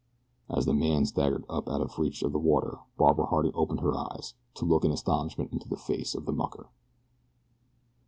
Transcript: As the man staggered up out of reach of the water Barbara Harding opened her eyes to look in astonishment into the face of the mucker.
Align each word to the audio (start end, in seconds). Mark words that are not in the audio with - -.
As 0.49 0.65
the 0.65 0.73
man 0.73 1.05
staggered 1.05 1.45
up 1.47 1.69
out 1.69 1.79
of 1.79 1.99
reach 1.99 2.23
of 2.23 2.31
the 2.31 2.39
water 2.39 2.79
Barbara 2.97 3.27
Harding 3.27 3.51
opened 3.53 3.81
her 3.81 3.95
eyes 3.95 4.33
to 4.55 4.65
look 4.65 4.83
in 4.83 4.89
astonishment 4.89 5.53
into 5.53 5.69
the 5.69 5.77
face 5.77 6.15
of 6.15 6.25
the 6.25 6.33
mucker. 6.33 6.69